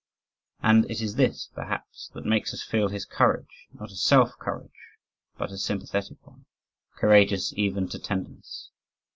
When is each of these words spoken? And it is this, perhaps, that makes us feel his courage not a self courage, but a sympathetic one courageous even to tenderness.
And 0.63 0.89
it 0.89 0.99
is 0.99 1.13
this, 1.13 1.51
perhaps, 1.53 2.09
that 2.15 2.25
makes 2.25 2.55
us 2.55 2.63
feel 2.63 2.87
his 2.89 3.05
courage 3.05 3.67
not 3.71 3.91
a 3.91 3.95
self 3.95 4.35
courage, 4.39 4.97
but 5.37 5.51
a 5.51 5.59
sympathetic 5.59 6.17
one 6.25 6.45
courageous 6.95 7.53
even 7.55 7.87
to 7.89 7.99
tenderness. 7.99 8.71